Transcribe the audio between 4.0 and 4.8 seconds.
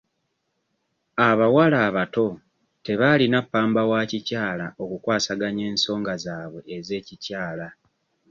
kikyala